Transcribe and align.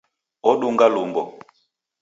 Odunga 0.49 0.87
lumbo 0.95 1.23